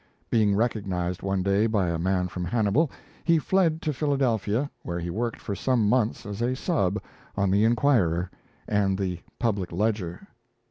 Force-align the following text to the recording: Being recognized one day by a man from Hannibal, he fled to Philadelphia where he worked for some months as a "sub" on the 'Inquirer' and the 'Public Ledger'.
Being 0.31 0.55
recognized 0.55 1.21
one 1.21 1.43
day 1.43 1.67
by 1.67 1.89
a 1.89 1.99
man 1.99 2.27
from 2.27 2.43
Hannibal, 2.43 2.89
he 3.23 3.37
fled 3.37 3.83
to 3.83 3.93
Philadelphia 3.93 4.67
where 4.81 4.99
he 4.99 5.11
worked 5.11 5.39
for 5.39 5.53
some 5.53 5.87
months 5.87 6.25
as 6.25 6.41
a 6.41 6.55
"sub" 6.55 6.99
on 7.37 7.51
the 7.51 7.63
'Inquirer' 7.63 8.31
and 8.67 8.97
the 8.97 9.19
'Public 9.37 9.71
Ledger'. 9.71 10.25